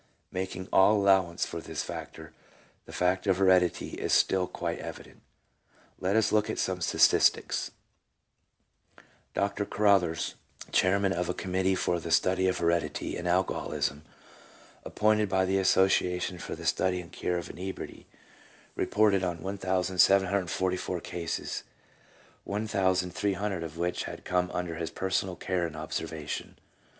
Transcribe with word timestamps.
Making 0.31 0.67
all 0.73 0.93
allow 0.95 1.29
ance 1.29 1.45
for 1.45 1.61
this 1.61 1.83
factor, 1.83 2.33
the 2.85 2.91
fact 2.91 3.27
of 3.27 3.37
heredity 3.37 3.89
is 3.89 4.13
still 4.13 4.47
quite 4.47 4.79
evident. 4.79 5.21
Let 5.99 6.15
us 6.15 6.31
look 6.31 6.49
at 6.49 6.57
some 6.57 6.81
statistics. 6.81 7.69
Dr. 9.35 9.63
Crothers, 9.63 10.33
chairman 10.71 11.11
of 11.13 11.29
a 11.29 11.35
Committee 11.35 11.75
for 11.75 11.99
the 11.99 12.09
Study 12.09 12.47
of 12.47 12.57
Heredity 12.57 13.15
and 13.15 13.27
Alcoholism, 13.27 14.01
appointed 14.83 15.29
by 15.29 15.45
the 15.45 15.59
Association 15.59 16.39
for 16.39 16.55
the 16.55 16.65
Study 16.65 16.99
and 16.99 17.11
Cure 17.11 17.37
of 17.37 17.51
Inebriety, 17.51 18.07
reported 18.75 19.23
on 19.23 19.43
1,744 19.43 20.99
cases, 21.01 21.61
1,300 22.45 23.61
of 23.63 23.77
which 23.77 24.05
had 24.05 24.25
come 24.25 24.49
under 24.51 24.77
his 24.77 24.89
personal 24.89 25.35
care 25.35 25.67
and 25.67 25.75
observation. 25.75 26.57